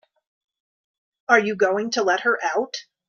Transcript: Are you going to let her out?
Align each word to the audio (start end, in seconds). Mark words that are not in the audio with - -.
Are 1.29 1.39
you 1.39 1.55
going 1.55 1.91
to 1.91 2.01
let 2.01 2.21
her 2.21 2.39
out? 2.43 2.73